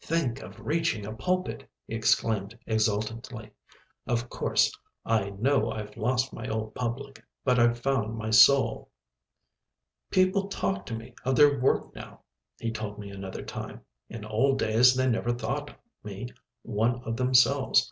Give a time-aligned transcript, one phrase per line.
[0.00, 3.52] "Think of reaching a pulpit," he exclaimed exultantly.
[4.08, 8.90] "Of course, I know I've lost my old public but I've found my soul."
[10.10, 12.22] "People talk to me of their work now,"
[12.58, 16.26] he told me another time; "in old days, they never thought me
[16.62, 17.86] one of themselves.